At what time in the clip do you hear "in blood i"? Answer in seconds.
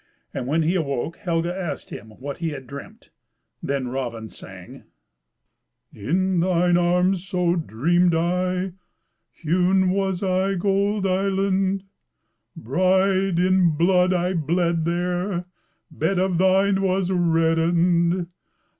13.37-14.33